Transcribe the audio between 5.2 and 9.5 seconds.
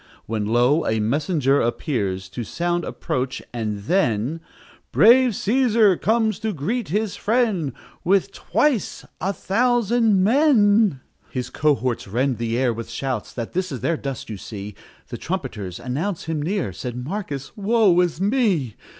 Cæsar comes to greet his friend With twice a